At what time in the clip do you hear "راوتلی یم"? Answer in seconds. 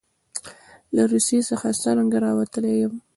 2.25-2.93